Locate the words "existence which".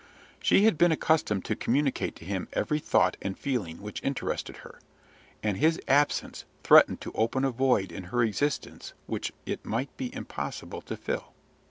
8.23-9.31